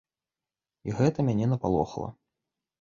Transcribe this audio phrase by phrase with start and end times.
[0.89, 2.13] І гэта мяне напалохала.